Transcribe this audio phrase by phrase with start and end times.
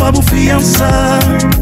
[0.00, 1.59] nas estrelas.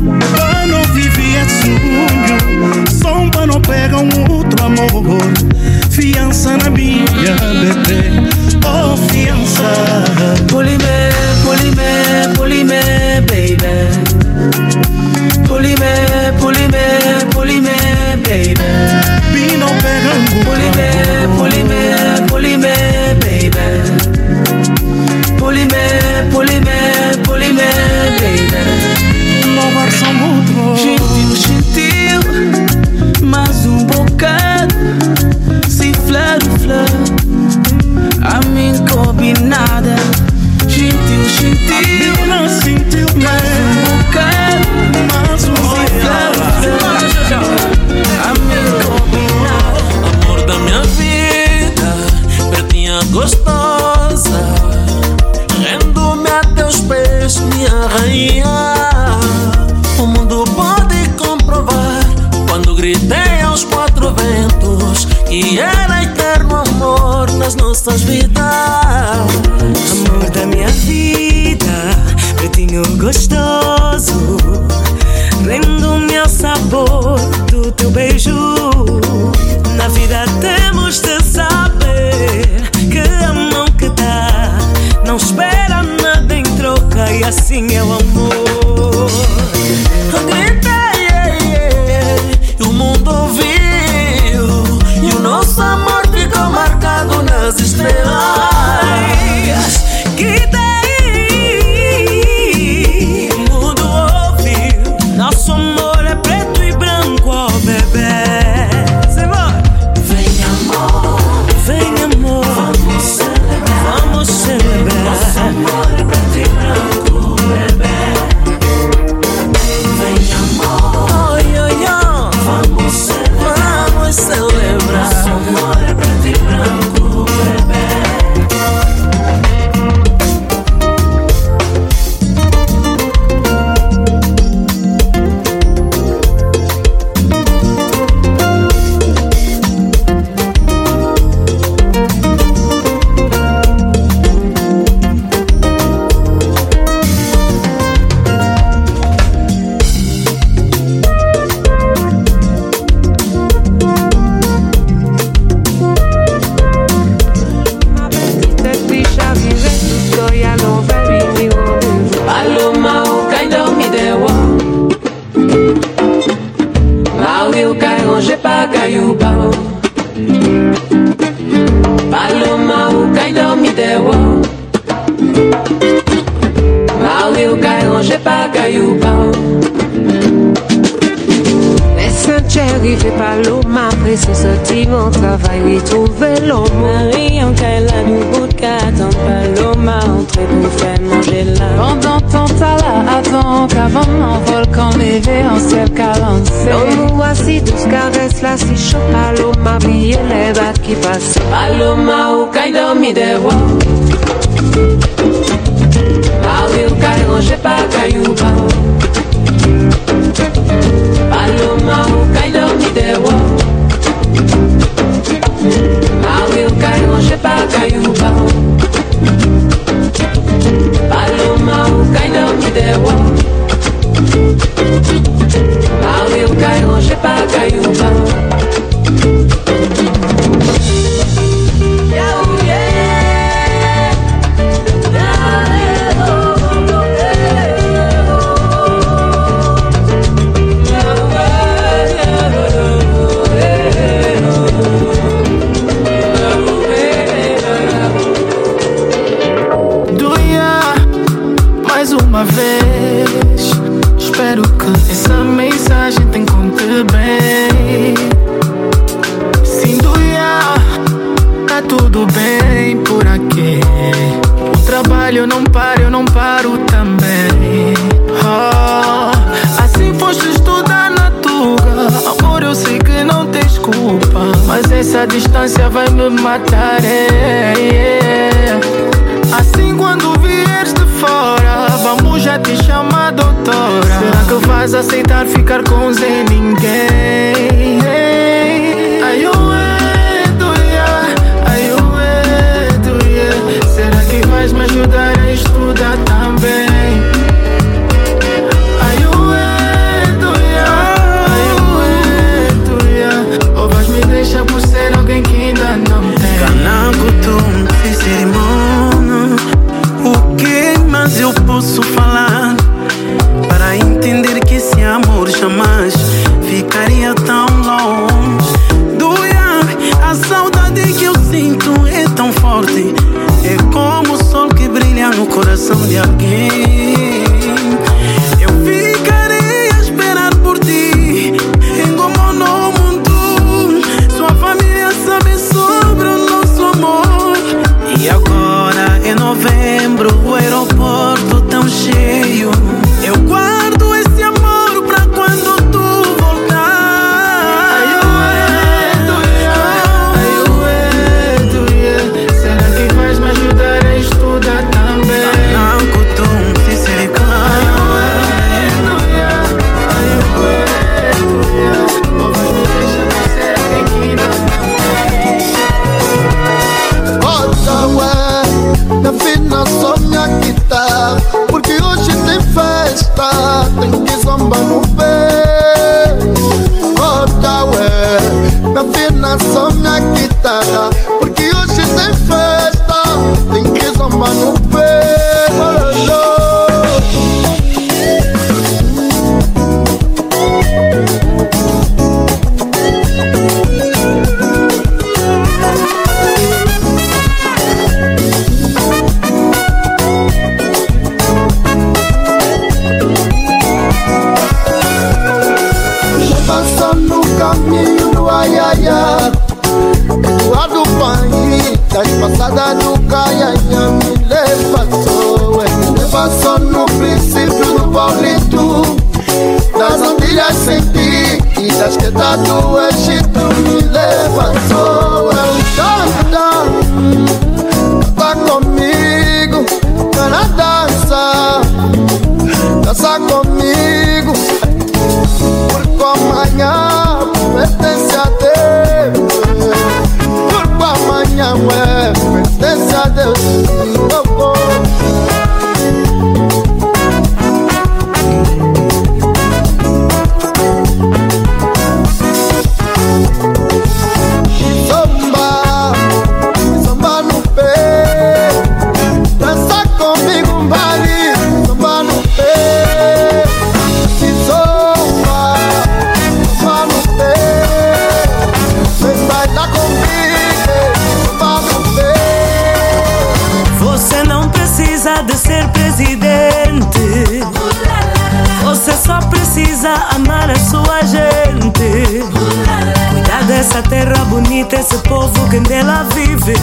[485.68, 486.74] Esse povo que nela vive.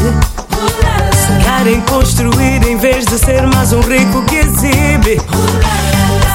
[1.26, 5.20] Sonhar em construir em vez de ser mais um rico que exibe.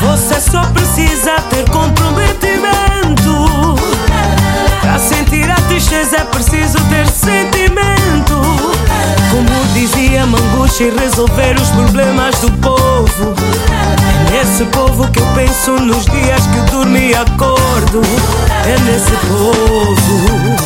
[0.00, 3.76] Você só precisa ter comprometimento.
[4.80, 8.34] Pra sentir a tristeza é preciso ter sentimento.
[9.30, 13.34] Como dizia Manguchi, resolver os problemas do povo.
[14.28, 18.00] É nesse povo que eu penso nos dias que durmo e acordo.
[18.66, 20.60] É nesse povo.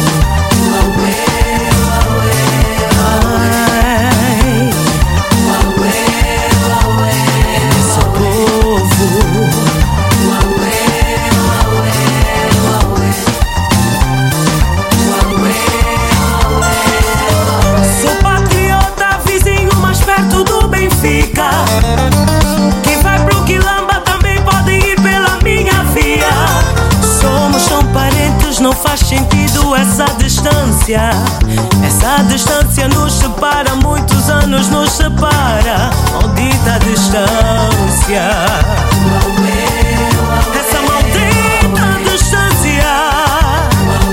[40.60, 42.92] Essa maldita distância.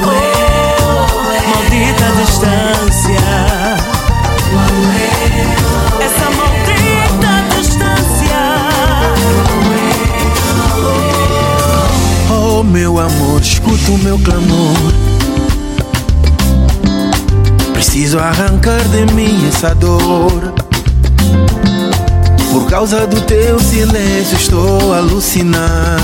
[0.05, 1.07] Oh,
[1.49, 3.21] maldita distância.
[5.99, 8.41] Essa maldita distância.
[12.29, 15.11] Oh, meu amor, escuta o meu clamor
[17.73, 20.50] Preciso arrancar de mim essa dor.
[22.51, 25.97] Por causa do teu silêncio, estou a alucinar.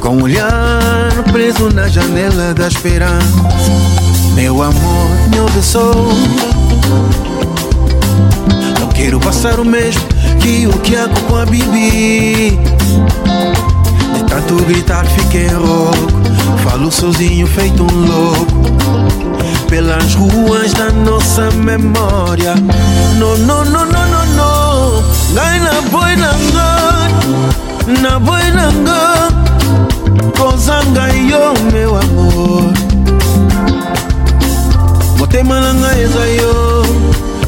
[0.00, 3.26] Com o olhar preso na janela da esperança.
[4.34, 6.12] Meu amor me abençoou.
[8.78, 10.02] Não quero passar o mesmo
[10.40, 12.58] que o que hago com a Bibi.
[14.14, 16.24] De tanto gritar, fiquei rouco.
[16.62, 18.74] Falo sozinho, feito um louco
[19.68, 22.54] pelas ruas da nossa memória.
[23.18, 24.13] No, no, no, no, no,
[25.34, 26.68] ngai naboyi nango
[28.02, 29.00] naboyi nango
[30.38, 32.72] kozanga yo mewango
[35.18, 36.54] motema na ngai eza yo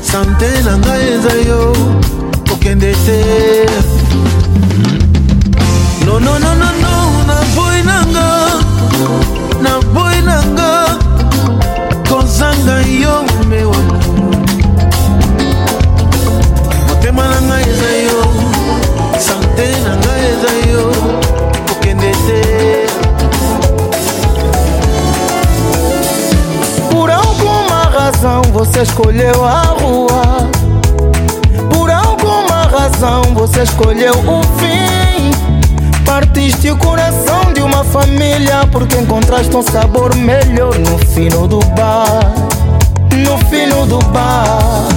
[0.02, 1.60] sante na ngai eza yo
[2.48, 3.18] kokende te.
[6.06, 6.92] Nonononono
[7.28, 8.28] naboyi nango
[9.62, 10.70] naboyi nango
[12.08, 13.14] kozanga yo
[13.50, 13.95] mewango
[28.56, 30.48] você escolheu a rua
[31.74, 35.30] Por alguma razão você escolheu o fim
[36.06, 42.32] Partiste o coração de uma família porque encontraste um sabor melhor no fino do bar.
[43.12, 44.88] No fino do bar.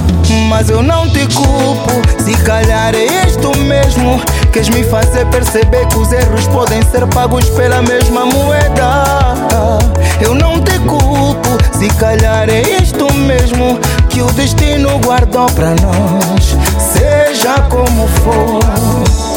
[0.48, 4.22] Mas eu não te culpo, se calhar é isto mesmo.
[4.52, 9.78] Queres me fazer perceber que os erros podem ser pagos pela mesma moeda.
[10.20, 13.78] Eu não te culpo, se calhar é isto mesmo
[14.08, 16.56] que o destino guardou para nós.
[16.78, 19.29] Seja como for.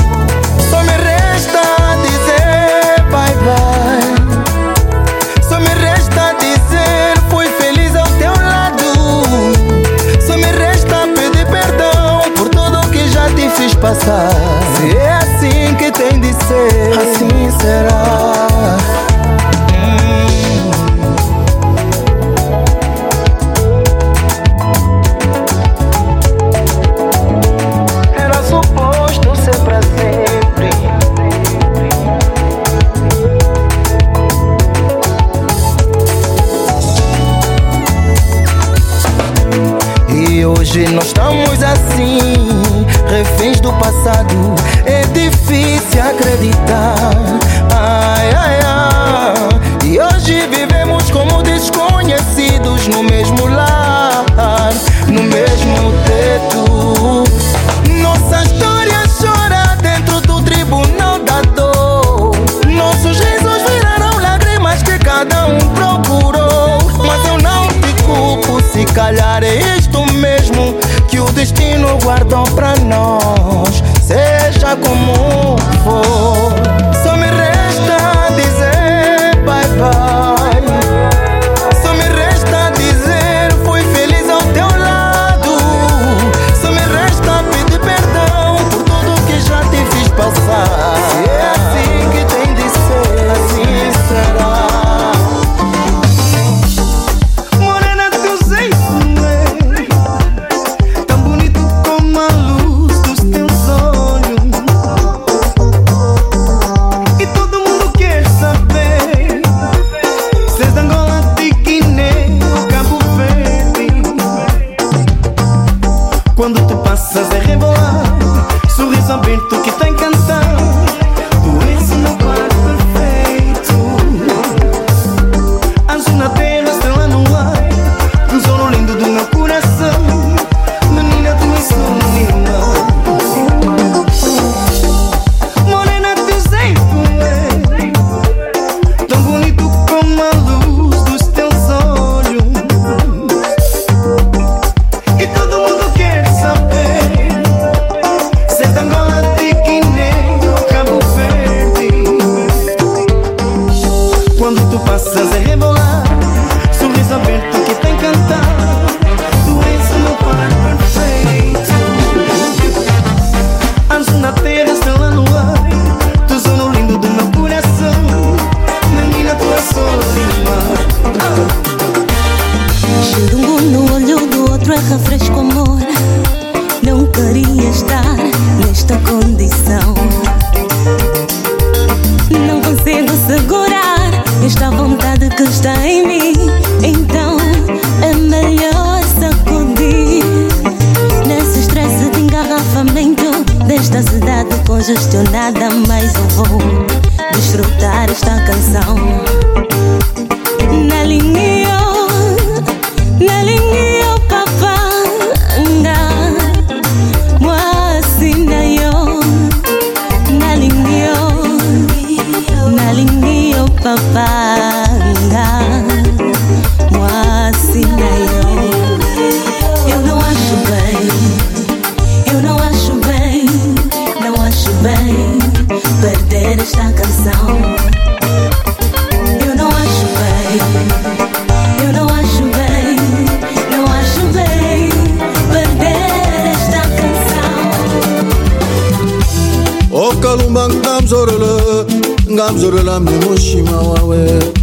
[241.34, 241.86] Ngamzorele
[242.32, 244.18] ngamzorela mlimoshima wawe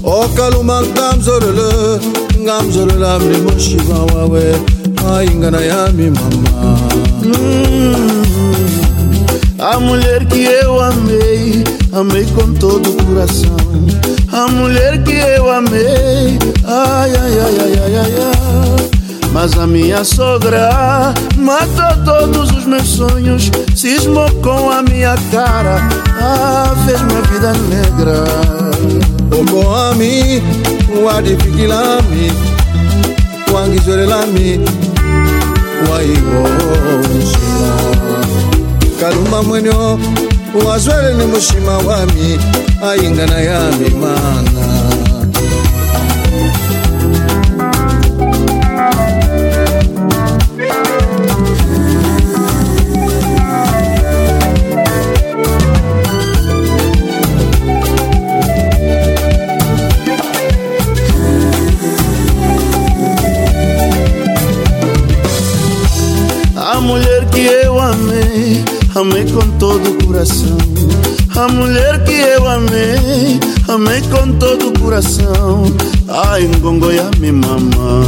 [0.05, 2.01] okalumba ngamzorele
[2.41, 4.43] ngamzorela mlimoshima wawe
[5.17, 6.79] aingana yami mama
[9.63, 13.57] A mulher que eu amei, amei com todo o coração.
[14.33, 18.80] A mulher que eu amei, ai, ai, ai, ai, ai, ai, ai.
[19.33, 25.79] Mas a minha sogra matou todos os meus sonhos, cismou com a minha cara,
[26.21, 28.25] ah, fez minha vida negra.
[29.41, 30.43] okoami
[31.05, 32.33] wadifikilami
[33.55, 34.61] wangizorelami
[35.91, 37.73] waiwoshima
[39.01, 39.99] kaluma mwenyo
[40.67, 42.41] wazwele ni mushima wami
[42.91, 45.10] aingana yami mana
[69.01, 70.59] amei, com todo o coração.
[71.37, 75.65] A mulher que eu amei, amei com todo o coração.
[76.09, 78.05] Ai, ngongoya mi mama.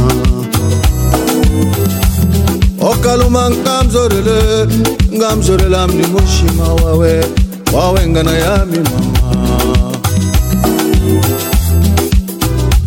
[2.83, 4.67] okaluma ngamzorele
[5.13, 7.25] ngamzorela mlimoshima wawe
[7.73, 9.91] wawengana yami mama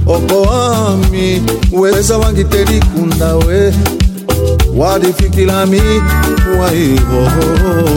[0.07, 1.43] oko wami
[1.73, 3.73] weza wangiterikunda we
[4.77, 5.81] wadifikilami
[6.59, 7.21] waivo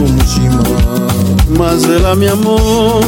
[0.08, 0.64] mushima
[1.58, 3.00] Mas ela me amou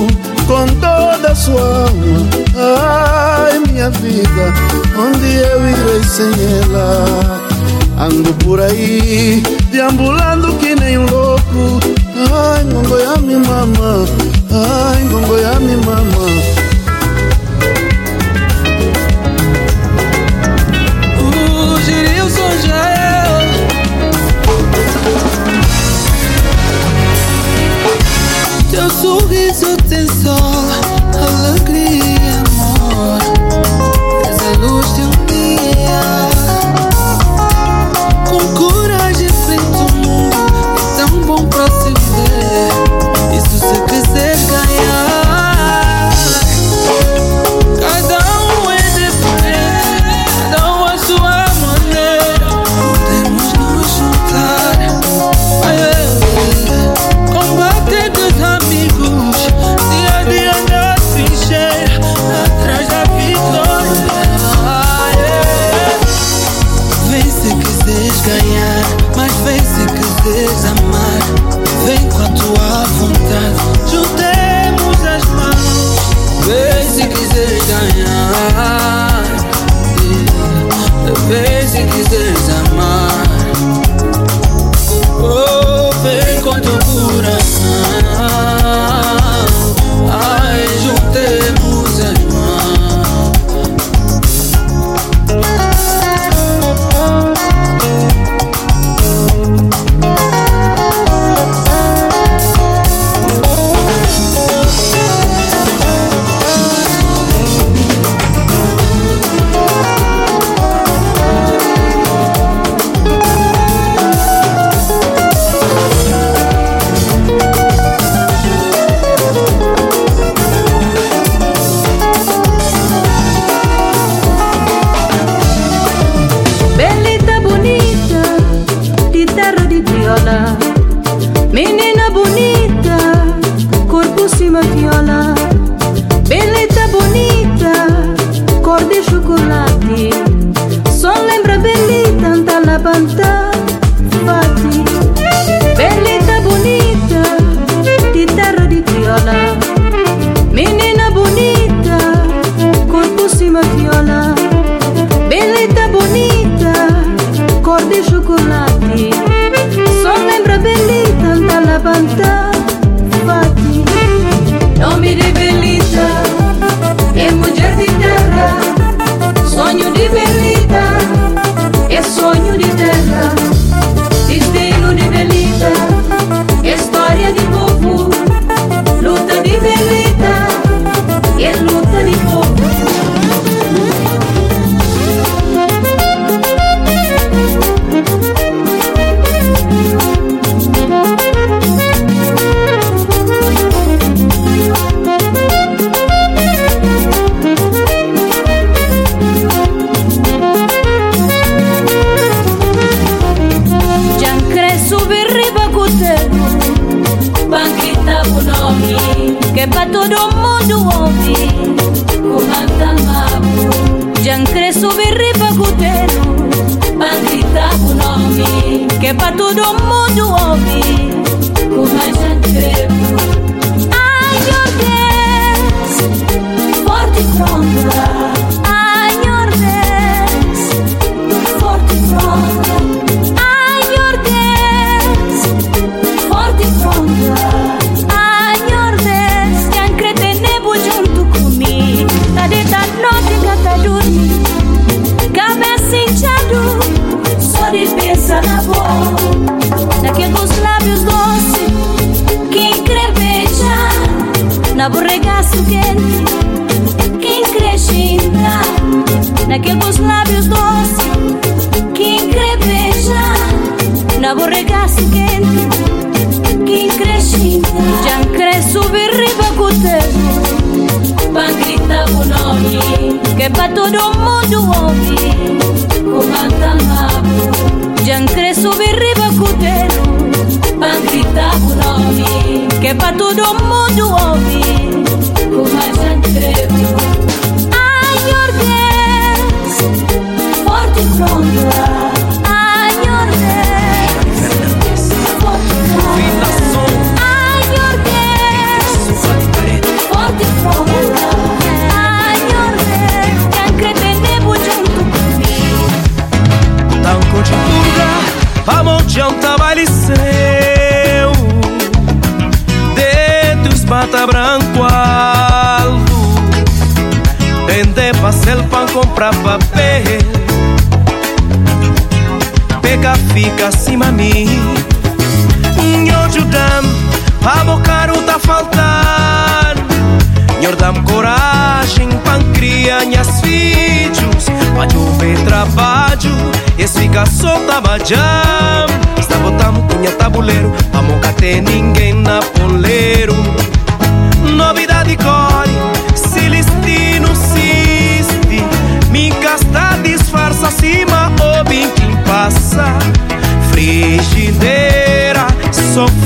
[0.47, 2.29] com toda a sua alma.
[2.57, 4.53] Ai, minha vida,
[4.99, 7.41] onde eu irei sem ela?
[7.99, 11.81] Ando por aí, deambulando que nem um louco.
[12.33, 14.05] Ai, ngongoya mi mama,
[14.51, 16.42] ai, ngongoya mi mama.
[29.63, 30.02] Sorriso tem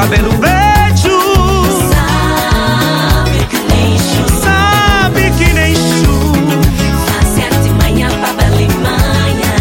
[0.00, 1.18] cabelo beijo?
[1.92, 4.24] Sabe que nem chu.
[4.40, 6.32] Sabe que nem chu
[7.06, 9.54] Faz artimanha pra balimanha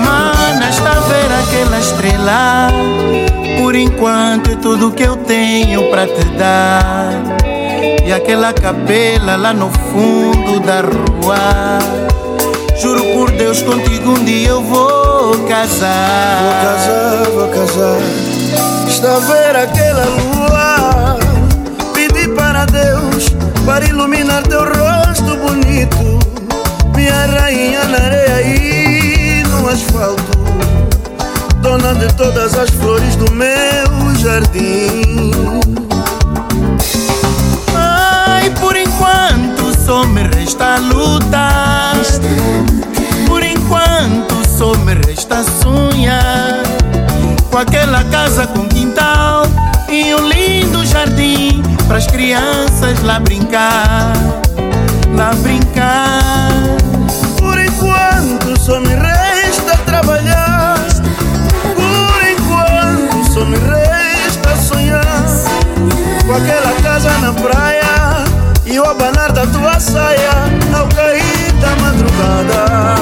[0.00, 2.68] Mana, está a ver aquela estrela?
[3.60, 7.22] Por enquanto é tudo que eu tenho pra te dar.
[8.04, 11.78] E aquela capela lá no fundo da rua.
[12.80, 14.95] Juro por Deus, contigo um dia eu vou
[15.48, 16.42] casar.
[16.42, 17.98] Vou casar, vou casar.
[18.88, 21.18] Está a ver aquela lua?
[21.92, 23.28] Pedi para Deus
[23.64, 26.18] Para iluminar teu rosto bonito.
[26.94, 30.38] Minha rainha na areia e no asfalto.
[31.60, 35.60] Dona de todas as flores do meu jardim.
[37.74, 41.65] Ai, por enquanto só me resta lutar
[44.56, 46.62] só me resta sonhar.
[47.50, 49.44] Com aquela casa com quintal
[49.88, 54.12] E um lindo jardim Para as crianças lá brincar
[55.14, 56.50] Lá brincar.
[57.38, 60.76] Por enquanto só me resta trabalhar.
[61.74, 65.24] Por enquanto só me resta sonhar.
[66.26, 68.24] Com aquela casa na praia
[68.64, 70.30] E o abanar da tua saia
[70.74, 72.95] Ao cair da madrugada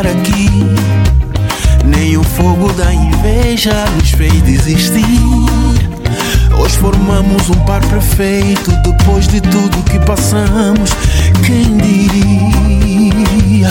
[0.00, 0.48] chegar aqui.
[1.84, 5.02] Nem o fogo da inveja nos fez desistir.
[6.58, 10.90] Hoje formamos um par perfeito depois de tudo que passamos.
[11.44, 13.70] Quem diria?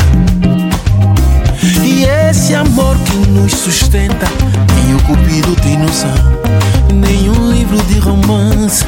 [1.83, 4.27] E esse amor que nos sustenta,
[4.75, 6.13] nem o cupido tem noção.
[6.93, 8.85] Nenhum livro de romance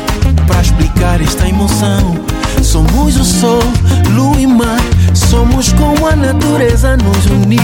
[0.48, 2.20] para explicar esta emoção.
[2.62, 3.64] Somos o sol,
[4.14, 4.80] lua e mar,
[5.32, 7.62] somos como a natureza nos uniu.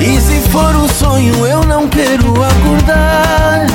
[0.00, 3.66] E se for um sonho, eu não quero acordar.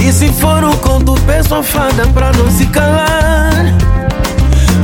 [0.00, 3.64] E se for um conto, peço a fada pra não se calar.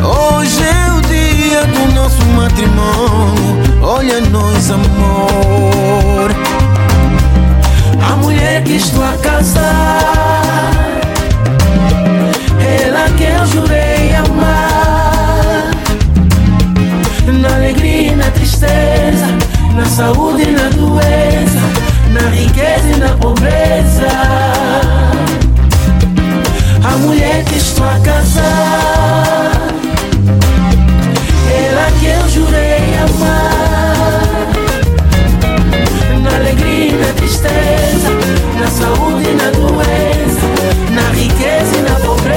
[0.03, 3.81] Hoje é o dia do nosso matrimônio.
[3.81, 6.35] Olha nós, amor.
[8.11, 10.86] A mulher que estou a casar,
[19.77, 21.61] na saúde e na doença,
[22.11, 24.09] na riqueza e na pobreza.
[26.83, 29.53] A mulher que estou a casar,
[31.53, 34.49] ela que eu jurei amar.
[36.23, 38.11] Na alegria e na tristeza,
[38.59, 40.47] na saúde e na doença,
[40.91, 42.37] na riqueza e na pobreza.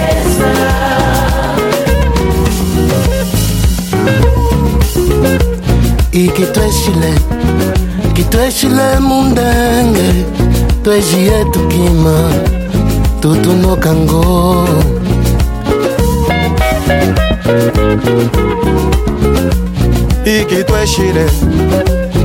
[6.11, 7.28] E que tu és chile,
[8.31, 10.09] tweshile mundenge
[10.83, 12.15] twejiye tukima
[13.21, 14.23] tutunokango
[20.25, 21.25] iki tweshile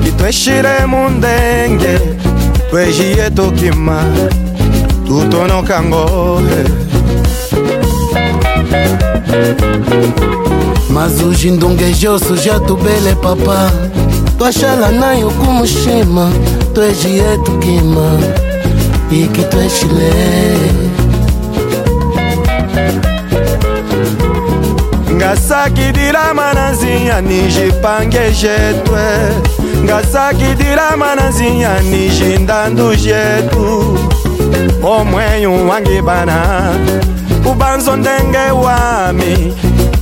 [0.05, 1.99] kitweshile mundenge
[2.71, 4.03] twejiye tukima
[5.07, 6.41] tutonokango
[10.91, 11.99] mas os indungues
[12.45, 13.71] já tubele papá
[14.39, 16.31] twashala nayo kumushima
[16.75, 18.07] twejiye tukima
[19.11, 20.11] iki tweshile
[25.15, 29.05] ngasakidilama na nzinya nijipange jetwe
[29.85, 33.99] ngasakidilama na nzinya nijindandu jetu
[34.83, 36.73] omwenyu wangibana
[37.51, 39.55] ubanzo ndenge wami.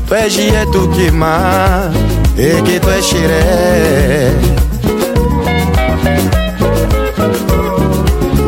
[0.08, 1.40] Twejiye tukima
[2.36, 4.34] e che tu escire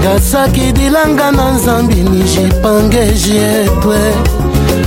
[0.02, 3.98] gasaki dilanga na nzambi nijipange jietwe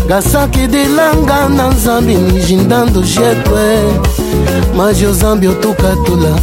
[0.08, 3.94] gasaki dilanga na nzambi nijindando jietwe
[4.76, 6.36] maji ozambi otukatula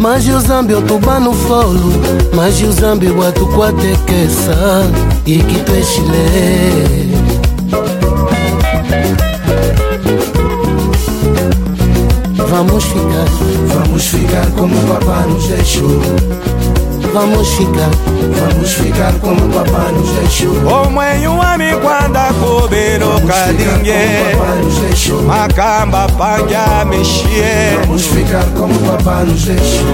[0.00, 1.92] maji ozambi otubanu folu.
[2.36, 4.84] Maji ozambi bwatukwate kesa
[5.24, 7.07] ikitweshile
[12.50, 13.26] Vamos ficar,
[13.74, 16.00] vamos ficar como o papá nos deixou.
[17.12, 17.90] Vamos ficar,
[18.40, 20.54] vamos ficar como o papá nos deixou.
[20.66, 24.34] omwenyu wami kwanda kubino kadinge
[25.26, 29.86] makamba panja mishie Vamos ficar como o papá nos deixou.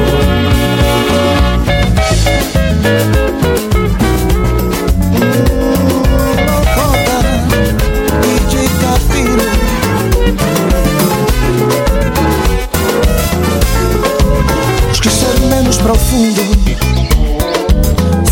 [15.85, 16.41] profundo.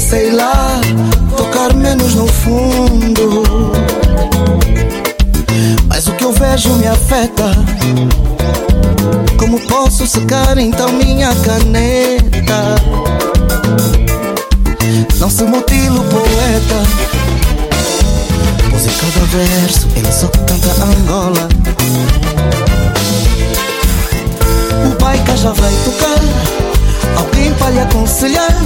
[0.01, 0.81] Sei lá,
[1.37, 3.43] tocar menos no fundo.
[5.87, 7.53] Mas o que eu vejo me afeta.
[9.39, 12.77] Como posso secar então minha caneta?
[15.19, 16.83] Não se mutilo, poeta.
[18.71, 21.49] Pois em cada verso ele só canta Angola.
[24.87, 26.72] O baica já vai tocar.
[27.17, 28.57] Alguém para lhe aconselhar.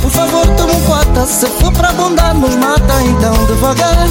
[0.00, 1.26] Por favor, toma um quata.
[1.26, 4.08] Se for para bondar, nos mata então devagar.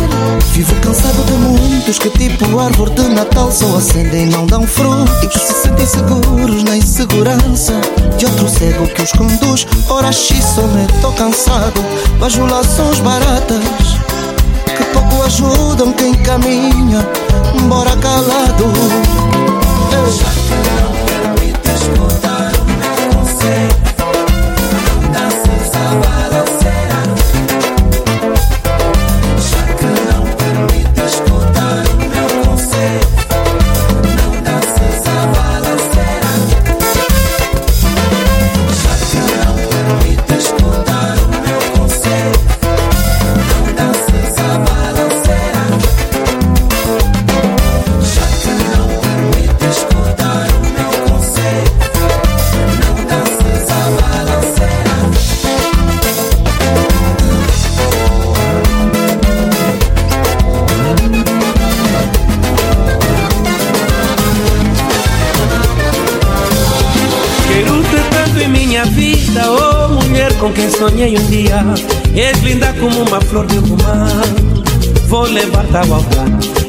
[0.51, 5.12] Vivo cansado de muitos que, tipo árvore de Natal, só acendem não dão fruto.
[5.23, 7.73] E que se sentem seguros na insegurança
[8.17, 9.65] de outro cego que os conduz.
[9.89, 11.84] Ora, me tô cansado.
[12.19, 13.63] Bajulações baratas
[14.79, 17.05] que pouco ajudam quem caminha,
[17.53, 18.65] embora calado.
[71.00, 71.64] Sonhei um dia
[72.14, 74.06] És linda como uma flor de romã
[75.08, 76.28] Vou levar-te ao altar.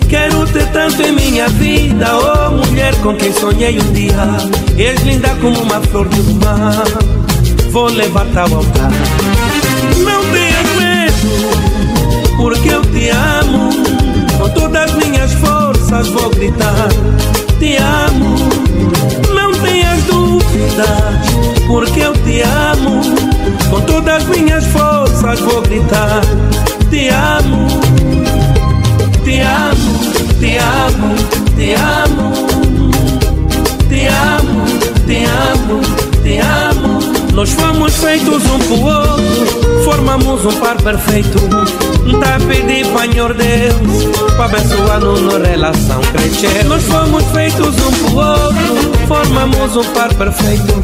[0.09, 4.15] Quero ter tanto em minha vida Oh mulher com quem sonhei um dia.
[4.79, 6.85] És linda como uma flor de romã
[7.73, 8.93] Vou levar-te ao altar.
[9.99, 13.71] Não tenhas medo Porque eu te amo.
[14.39, 16.89] Com todas as minhas forças vou gritar
[17.59, 18.37] Te amo.
[19.35, 22.20] Não tenhas dúvidas Porque eu
[23.71, 26.21] com todas as minhas forças vou gritar:
[26.91, 27.69] Te amo,
[29.25, 30.01] te amo,
[30.41, 31.15] te amo,
[31.57, 32.33] te amo,
[33.89, 34.65] te amo,
[35.07, 35.81] te amo,
[36.23, 36.99] te amo.
[37.33, 41.39] Nós fomos feitos um pro outro, formamos um par perfeito.
[42.21, 44.05] Tá pedir Senhor Deus,
[44.37, 46.65] pra abençoar nossa relação crescer.
[46.67, 50.75] Nós fomos feitos um pro outro, formamos um par perfeito.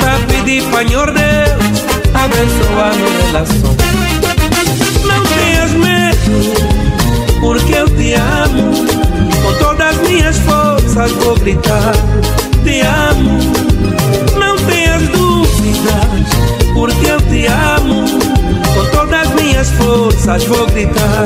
[0.00, 3.76] Tá pedir Senhor Deus abençoar no relação.
[5.06, 8.72] Não tenhas medo, porque eu te amo.
[9.42, 11.92] Com todas as minhas forças vou gritar:
[12.64, 13.38] Te amo.
[14.38, 18.04] Não tenhas dúvidas, porque eu te amo.
[18.74, 21.24] Com todas as minhas forças vou gritar: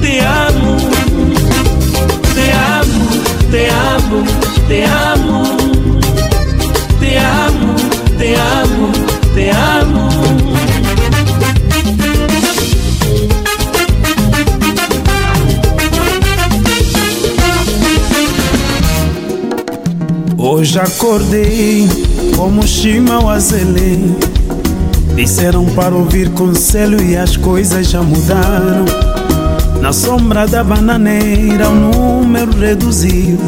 [0.00, 0.76] Te amo.
[2.34, 3.06] Te amo,
[3.50, 4.24] te amo,
[4.66, 5.42] te amo.
[6.98, 7.74] Te amo,
[8.18, 8.92] te amo,
[9.34, 10.08] te amo.
[20.36, 21.88] Hoje acordei
[22.36, 24.29] como Shima Wazele
[25.14, 28.84] Disseram para ouvir conselho e as coisas já mudaram.
[29.80, 33.38] Na sombra da bananeira o número reduziu.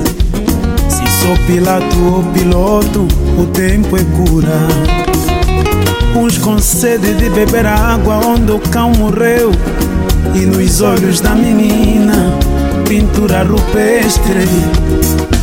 [0.88, 3.08] Se sou piloto ou piloto,
[3.38, 4.58] o tempo é cura.
[6.16, 9.50] Uns com sede de beber água onde o cão morreu.
[10.34, 12.38] E nos olhos da menina,
[12.92, 14.46] pintura rupestre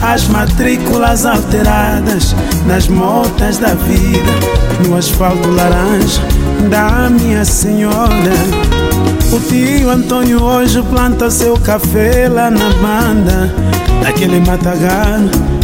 [0.04, 2.36] as matrículas alteradas
[2.68, 6.22] nas motas da vida, no asfalto laranja
[6.70, 8.36] da minha senhora.
[9.34, 13.52] O tio Antônio hoje planta seu café lá na banda,
[14.04, 15.22] naquele matagal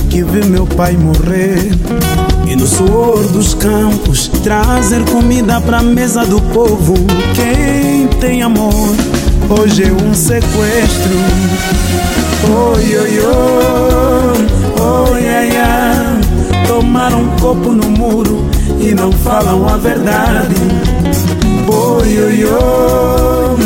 [0.09, 1.69] que vi meu pai morrer.
[2.47, 6.95] E no suor dos campos trazer comida pra mesa do povo.
[7.35, 8.95] Quem tem amor
[9.49, 11.15] hoje é um sequestro.
[12.47, 14.47] Oi, oi, oi,
[14.81, 16.65] oi, ai, ai.
[16.67, 18.45] Tomaram um copo no muro
[18.79, 20.55] e não falam a verdade.
[21.67, 23.57] Oi, oi, oi,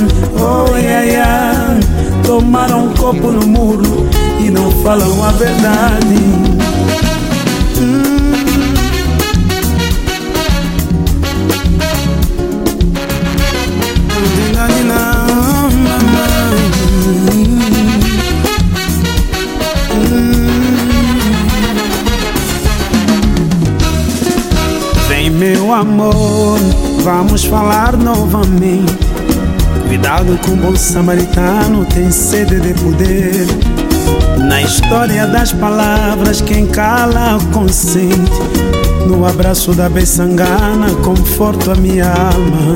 [0.42, 1.80] oi, ai, ai.
[2.24, 4.08] Tomaram um copo no muro
[4.40, 6.69] e não falam a verdade.
[25.70, 26.58] Meu amor,
[27.04, 28.98] vamos falar novamente.
[29.88, 33.46] Cuidado com o bom samaritano, tem sede de poder.
[34.48, 38.32] Na história das palavras, quem cala consente.
[39.08, 42.74] No abraço da beçangana, conforto a minha alma.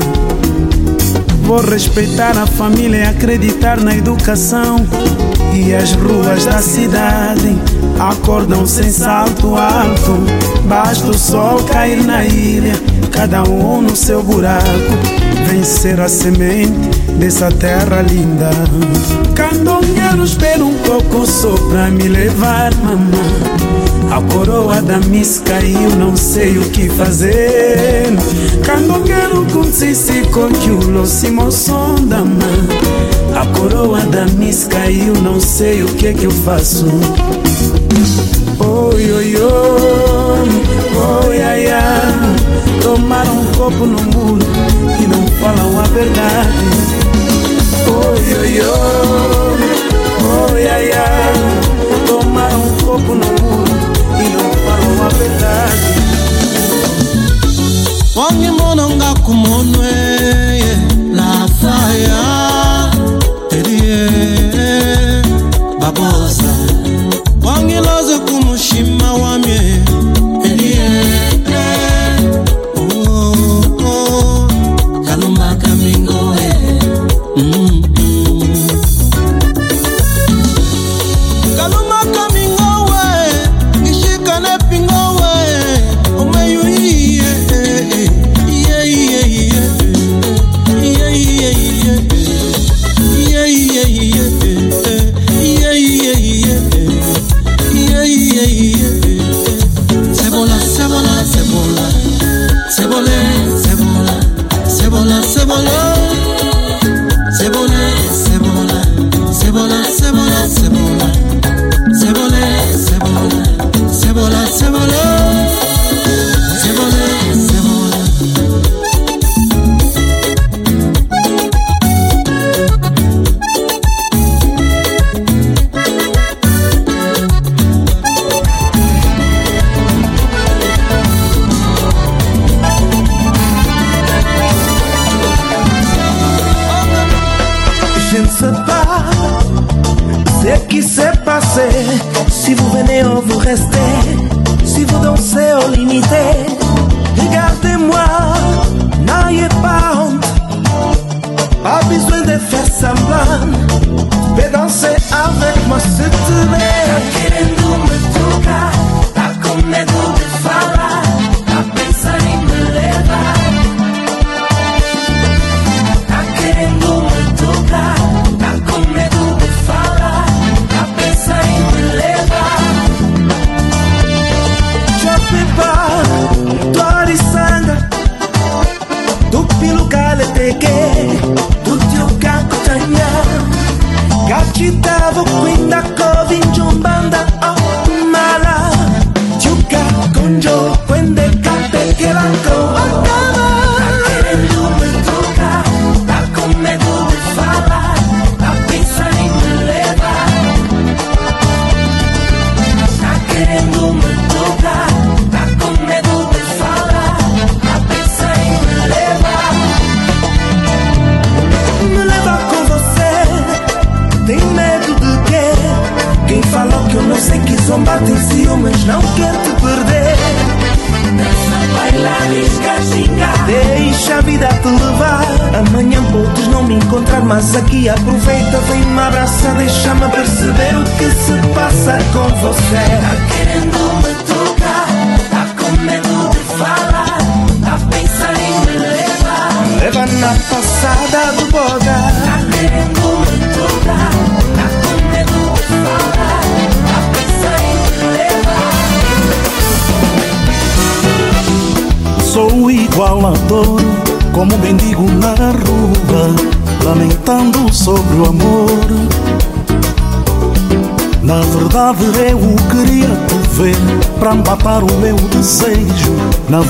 [1.42, 4.86] Vou respeitar a família e acreditar na educação.
[5.54, 7.56] E as ruas da cidade
[8.00, 10.18] acordam sem salto alto.
[10.66, 12.72] Basta o sol cair na ilha,
[13.12, 14.64] cada um no seu buraco.
[15.48, 16.88] Vencer a semente
[17.20, 18.50] dessa terra linda.
[19.36, 23.64] Candongueiro, espera um pouco só pra me levar, mamãe.
[24.10, 28.12] A coroa da miss caiu, não sei o que fazer.
[28.64, 29.64] Candongueiro com
[30.32, 33.23] conchulo, se moção da mãe.
[33.34, 36.86] A coroa da miss caiu, não sei o que que eu faço.
[38.58, 40.13] Oi, oi, oi,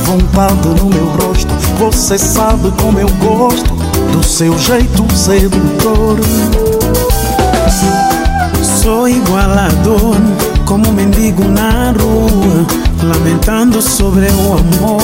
[0.05, 3.75] vontade no meu rosto Você sabe como eu gosto
[4.13, 6.19] Do seu jeito sedutor
[8.85, 10.15] Sou igualador,
[10.67, 12.67] como mendigo na rua,
[13.03, 15.01] lamentando sobre o amor.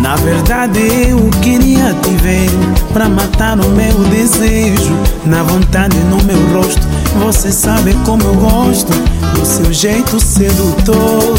[0.00, 0.80] Na verdade
[1.10, 2.48] eu queria te ver
[2.94, 4.96] para matar o meu desejo.
[5.26, 6.80] na vontade no meu rosto.
[7.22, 8.92] Você sabe como eu gosto
[9.38, 11.34] do seu jeito sedutor.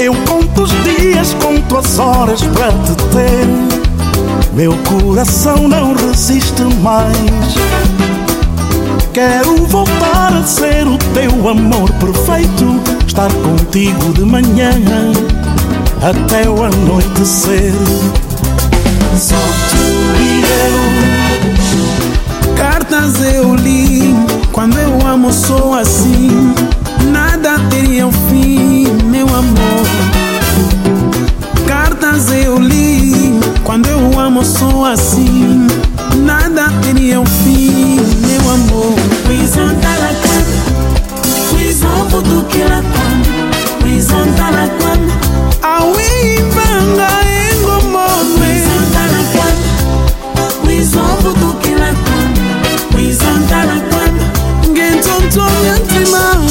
[0.00, 3.46] Eu conto os dias, conto as horas para te ter.
[4.52, 7.16] Meu coração não resiste mais.
[9.12, 12.80] Quero voltar a ser o teu amor perfeito.
[13.06, 14.72] Estar contigo de manhã
[16.02, 17.72] até o anoitecer.
[19.16, 19.61] Só
[20.20, 22.54] e eu.
[22.56, 24.14] Cartas eu li,
[24.52, 26.54] quando eu amo sou assim.
[27.10, 29.86] Nada teria um fim, meu amor.
[31.66, 35.66] Cartas eu li, quando eu amo sou assim.
[36.16, 37.96] Nada teria um fim,
[38.26, 38.94] meu amor.
[39.28, 40.44] Wizontalakam,
[41.54, 43.22] wizombutukilakam,
[43.84, 45.00] wizontalakam.
[45.62, 47.31] Awibanga engomome.
[55.32, 56.41] tormenting my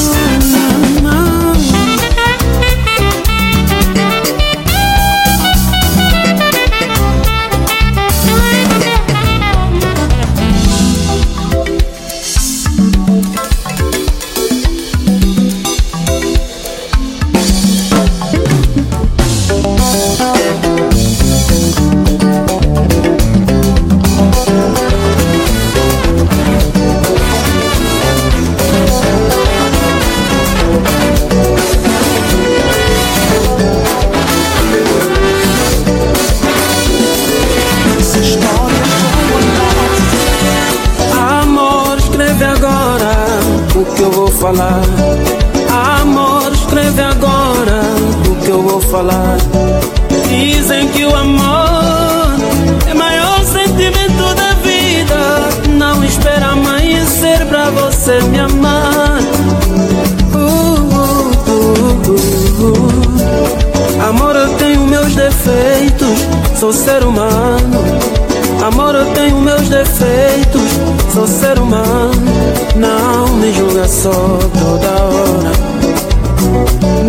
[74.02, 74.10] só
[74.58, 75.52] toda hora.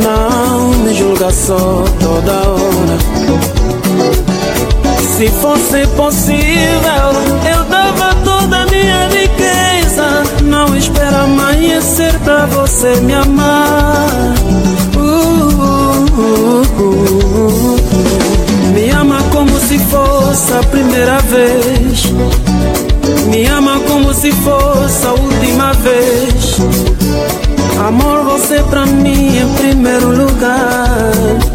[0.03, 2.97] Não me julga só toda hora.
[5.17, 7.09] Se fosse possível,
[7.51, 10.23] eu dava toda a minha riqueza.
[10.43, 14.35] Não espera amanhecer pra você me amar.
[14.95, 14.99] Uh,
[16.21, 17.77] uh, uh.
[18.71, 22.13] Me ama como se fosse a primeira vez.
[23.31, 25.22] Me ama como se fosse a.
[27.83, 31.52] Amor, você pra mim em primeiro lugar.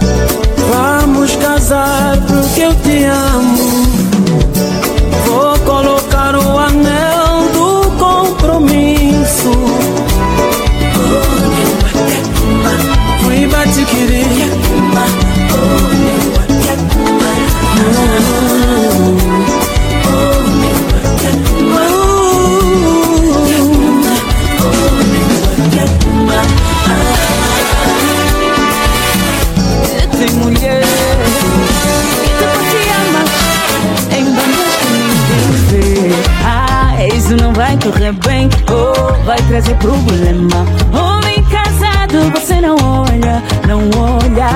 [37.07, 40.65] Isso não vai correr bem ou vai trazer problema.
[40.93, 44.51] Homem casado, você não olha, não olha.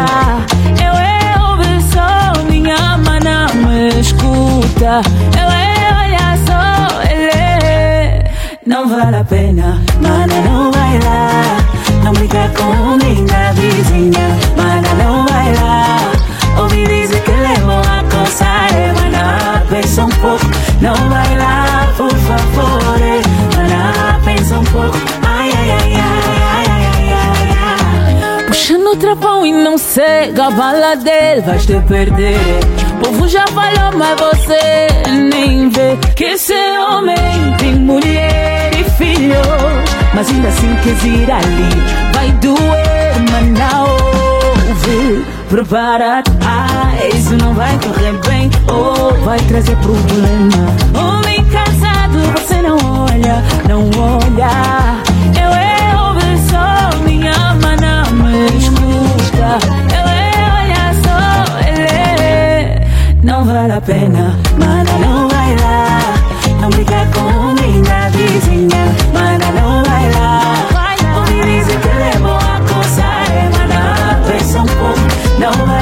[0.83, 5.03] Eu, eu, só minha mana me escuta.
[5.39, 8.25] Eu, eu, olha só, ele
[8.67, 11.57] não vale a pena, mana, não vai lá.
[12.03, 15.97] Não brinca com minha vizinha, mana, não vai lá.
[16.61, 18.69] Ouvi dizer que levou a coçar,
[19.01, 20.47] mana, pensa um pouco,
[20.81, 21.12] não
[28.93, 28.97] ai.
[28.97, 32.39] Puxando o trapão e não cega a bala dele, vais te perder.
[32.97, 34.87] O povo já falou, mas você
[35.31, 37.17] nem vê que esse homem
[37.59, 39.41] tem mulher e filho.
[40.15, 45.25] Mas ainda assim quer ir ali, vai doer, mas não ouve.
[45.49, 50.67] Prepara-te, ah, isso não vai correr bem, ou vai trazer problema.
[50.95, 55.02] Homem casado, você não olha, não olha.
[59.59, 60.05] Eu,
[60.59, 61.19] olha só,
[61.67, 62.87] ele
[63.23, 65.99] não vale a pena, mana, não vai lá.
[66.61, 70.55] Não briga com minha vizinha, mana, não vai lá.
[71.19, 75.01] Ouvi dizer que levou a coçar, mana, pensa um pouco,
[75.39, 75.82] não vai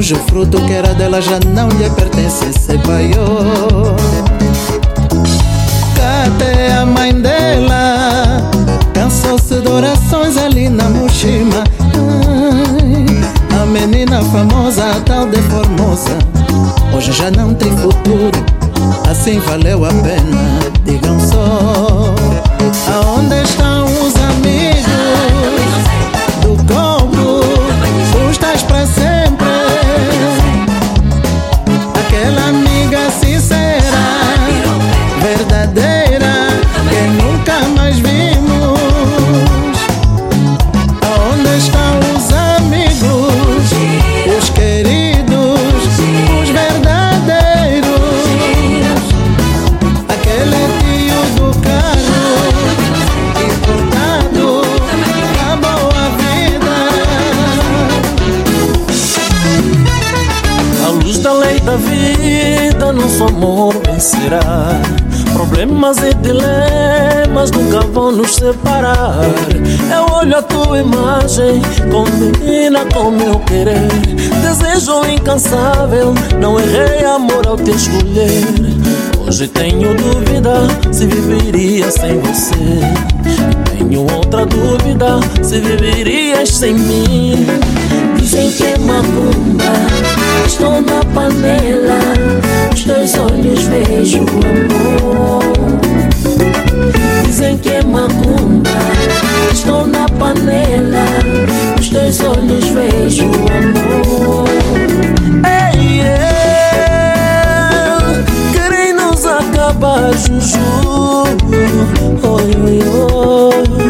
[0.00, 3.94] Hoje o fruto que era dela já não lhe pertence, se baiou.
[5.94, 8.50] Cadê a mãe dela?
[8.94, 11.64] Cansou-se de orações ali na Mushima
[13.70, 16.18] menina famosa, a tal de Formosa
[16.92, 18.44] Hoje já não tem futuro,
[19.08, 22.14] assim valeu a pena Digam só,
[61.64, 64.40] da vida, nosso amor vencerá.
[65.32, 69.20] Problemas e dilemas nunca vão nos separar.
[69.94, 73.88] Eu olho a tua imagem, combina com meu querer.
[74.42, 78.44] Desejo incansável, não errei amor ao te escolher.
[79.26, 80.54] Hoje tenho dúvida
[80.92, 83.69] se viveria sem você.
[83.80, 87.46] Tenho outra dúvida se viverias sem mim.
[88.16, 89.72] Dizem que é macumba,
[90.46, 91.98] estou na panela.
[92.74, 95.42] Os teus olhos vejo amor.
[97.24, 98.70] Dizem que é macumba,
[99.50, 101.06] estou na panela.
[101.80, 104.44] Os teus olhos vejo amor.
[109.80, 110.60] Acabar, Juju.
[112.22, 113.89] Oi, oi,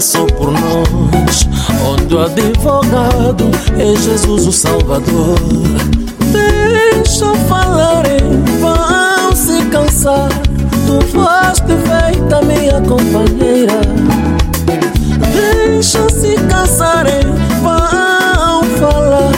[0.00, 1.46] Só por nós
[2.08, 5.38] do advogado é Jesus o Salvador.
[6.32, 8.18] Deixa falarem,
[8.60, 10.30] vão se cansar.
[10.86, 13.80] Tu foste feita minha companheira.
[15.32, 17.20] Deixa se cansarem,
[17.62, 19.32] vão falar.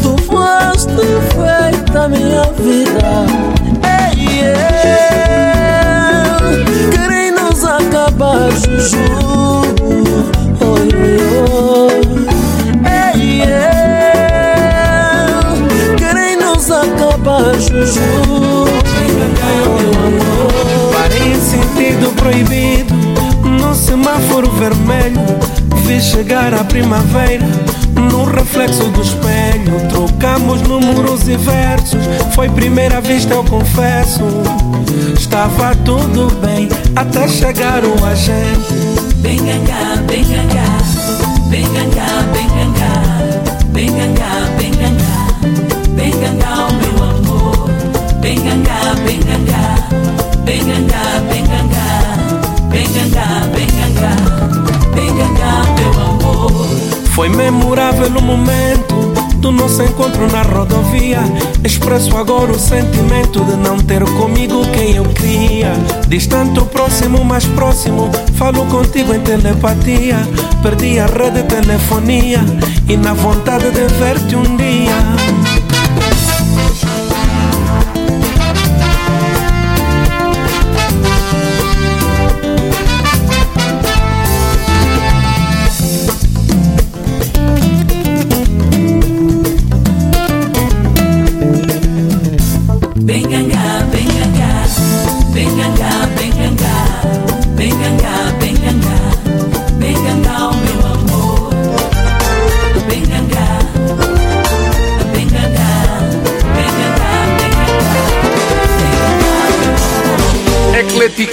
[0.00, 0.94] Tu foste
[1.34, 2.83] feita minha vida.
[25.84, 27.44] Vi chegar a primavera
[28.10, 29.86] No reflexo do espelho.
[29.90, 32.00] Trocamos números e versos
[32.34, 34.22] Foi primeira vista, eu confesso.
[35.14, 38.94] Estava tudo bem Até chegar o agente.
[39.16, 40.78] Bem gangá, bem gangá
[41.50, 43.04] Bem gangá, bem gangá
[43.72, 45.26] Bem gangá, bem gangá
[45.94, 47.70] Bem gangá, o meu amor.
[48.20, 49.88] Bem gangá, bem gangá
[50.44, 51.84] Bem gangá, bem gangá
[52.70, 53.43] Bem gangá,
[57.14, 61.20] Foi memorável o momento do nosso encontro na rodovia.
[61.62, 65.74] Expresso agora o sentimento de não ter comigo quem eu queria.
[66.08, 68.10] Distante o próximo, mais próximo.
[68.34, 70.16] Falo contigo em telepatia.
[70.60, 72.40] Perdi a rede de telefonia
[72.88, 75.43] e na vontade de ver-te um dia.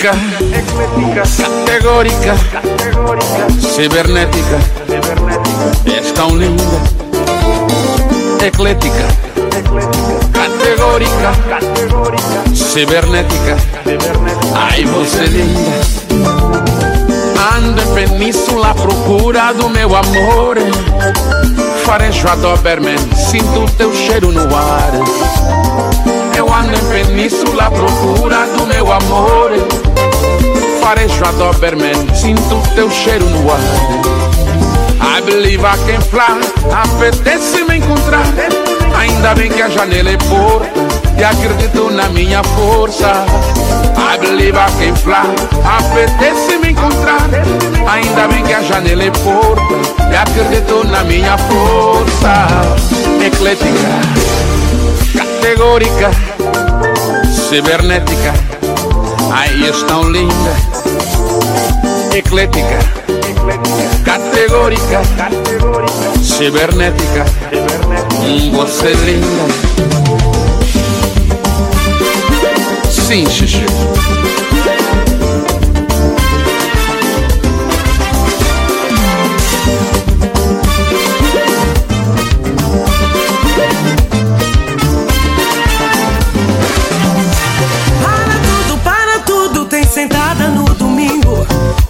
[0.01, 0.17] Eclética,
[1.37, 2.35] categórica,
[3.59, 4.57] cibernética,
[5.85, 6.63] és tão linda.
[8.43, 9.05] Eclética,
[10.33, 11.31] categórica,
[12.55, 13.57] cibernética,
[14.55, 15.81] ai você linda.
[17.55, 20.57] Ando em península à procura do meu amor.
[21.85, 24.93] Farejo a Doberman, sinto teu cheiro no ar.
[26.35, 29.51] Eu ando em península à procura do meu amor.
[30.81, 33.59] Farejo a Doberman, sinto teu cheiro no ar.
[34.99, 36.41] I believe I can fly,
[36.73, 38.25] apetece me encontrar.
[38.97, 40.79] Ainda bem que a janela é porta
[41.17, 43.25] e acredito na minha força.
[43.95, 47.29] I believe I can fly, apetece me encontrar.
[47.87, 49.75] Ainda bem que a janela é porta
[50.11, 52.47] e acredito na minha força.
[53.23, 53.69] Eclética,
[55.15, 56.09] categórica,
[57.31, 58.33] cibernética,
[59.31, 60.55] aí estão linda.
[62.13, 62.79] Eclética,
[64.03, 65.01] categórica,
[66.21, 67.25] cibernética,
[68.51, 69.71] você linda.
[72.89, 73.65] Sim, Xixi.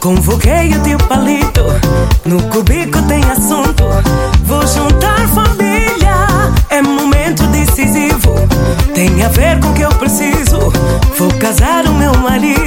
[0.02, 1.64] Convoquei o teu palito,
[2.26, 3.84] no cubico tem assunto.
[4.46, 6.28] Vou juntar família,
[6.72, 8.34] é momento decisivo.
[8.96, 10.58] Tem a ver com o que eu preciso.
[11.20, 12.61] Vou casar o meu marido.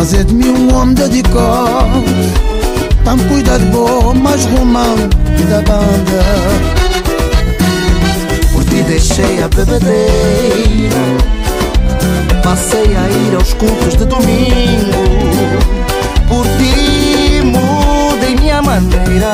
[0.00, 2.02] Fazer de mim um homem dedicado
[3.04, 6.24] Tão cuidado bom, mais romântico da banda.
[8.50, 10.96] Por ti deixei a bebedeira.
[12.42, 15.02] Passei a ir aos cultos de domingo.
[16.28, 19.32] Por ti mudei minha maneira.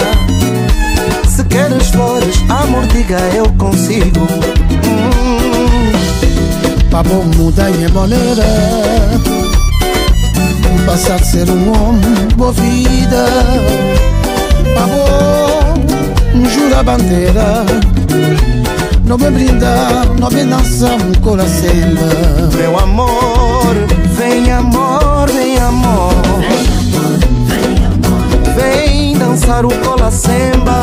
[1.28, 4.26] Se queres flores, amor, diga eu consigo.
[4.84, 5.92] Hum.
[6.90, 9.45] Pra bom mudar minha maneira
[10.86, 13.26] Passar de ser um homem boa vida.
[14.74, 15.16] Bom
[16.48, 17.64] jura bandeira
[19.04, 21.70] Não me brindar, não me dançar um coração
[22.56, 23.74] Meu amor,
[24.16, 26.14] vem amor, vem amor.
[28.56, 30.82] Vem dançar o cola semba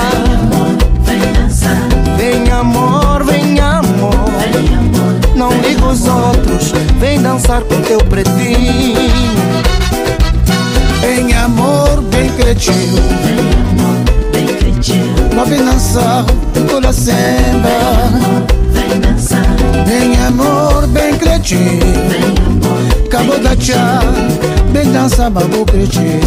[2.17, 4.13] Vem amor, vem amor.
[5.35, 9.52] Não liga os outros Vem dançar com teu pretinho
[11.03, 13.03] Em amor bem cretinho
[15.35, 16.25] Não vem dançar
[16.69, 17.69] toda samba.
[19.91, 21.79] Em amor bem cretinho
[23.09, 23.99] Cabo da chá
[24.71, 26.21] Bem dançar babu cretinho